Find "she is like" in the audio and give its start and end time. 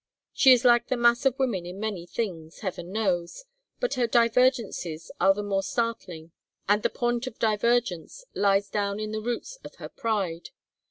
0.33-0.87